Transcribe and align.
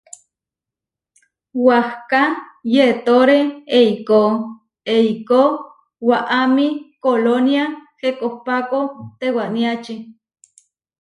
Wahká 1.65 2.23
yetóre 2.75 3.39
eikó 3.79 4.21
eikó 4.95 5.41
waʼámi 6.07 6.67
kolónia 7.03 7.63
Hekopáko 8.01 8.79
tewaniáči. 9.19 9.95